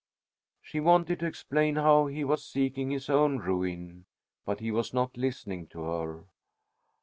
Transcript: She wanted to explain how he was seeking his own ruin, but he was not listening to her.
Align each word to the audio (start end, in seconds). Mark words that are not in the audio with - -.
She 0.63 0.79
wanted 0.79 1.19
to 1.19 1.27
explain 1.27 1.75
how 1.75 2.07
he 2.07 2.23
was 2.23 2.43
seeking 2.43 2.89
his 2.89 3.07
own 3.07 3.37
ruin, 3.37 4.05
but 4.47 4.59
he 4.59 4.71
was 4.71 4.95
not 4.95 5.15
listening 5.15 5.67
to 5.67 5.81
her. 5.83 6.23